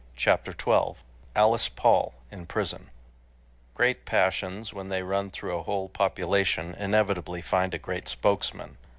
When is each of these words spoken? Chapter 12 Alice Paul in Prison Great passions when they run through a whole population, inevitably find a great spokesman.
Chapter 0.15 0.51
12 0.51 0.97
Alice 1.35 1.69
Paul 1.69 2.15
in 2.31 2.47
Prison 2.47 2.89
Great 3.75 4.03
passions 4.03 4.73
when 4.73 4.89
they 4.89 5.03
run 5.03 5.29
through 5.29 5.55
a 5.55 5.61
whole 5.61 5.89
population, 5.89 6.73
inevitably 6.73 7.43
find 7.43 7.71
a 7.75 7.77
great 7.77 8.07
spokesman. 8.07 8.77